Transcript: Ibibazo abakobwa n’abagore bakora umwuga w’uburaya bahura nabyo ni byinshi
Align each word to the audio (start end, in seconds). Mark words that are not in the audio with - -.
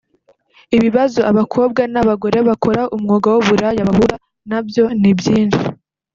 Ibibazo 0.77 1.19
abakobwa 1.31 1.81
n’abagore 1.93 2.37
bakora 2.47 2.81
umwuga 2.95 3.27
w’uburaya 3.33 3.81
bahura 3.89 4.15
nabyo 4.49 4.85
ni 5.01 5.11
byinshi 5.19 5.63